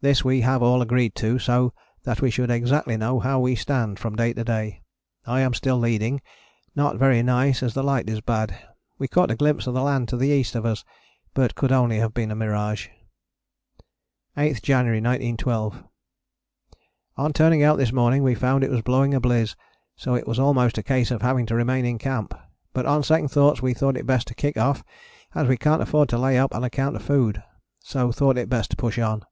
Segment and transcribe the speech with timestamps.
[0.00, 1.74] This we have all agreed to so
[2.04, 4.82] that we should exactly know how we stand, from day to day.
[5.26, 6.22] I am still leading,
[6.76, 8.56] not very nice as the light is bad.
[8.96, 10.84] We caught a glimpse of the land to the east of us,
[11.34, 12.86] but could only have been a mirage.
[14.36, 15.82] 8th January 1912.
[17.16, 19.56] On turning out this morning we found it was blowing a bliz.
[19.96, 22.34] so it was almost a case of having to remain in camp,
[22.72, 24.84] but on second thoughts we thought it best to kick off
[25.34, 27.42] as we cant afford to lay up on account of food,
[27.80, 29.24] so thought it best to push on.